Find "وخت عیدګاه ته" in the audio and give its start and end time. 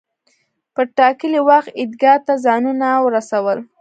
1.49-2.33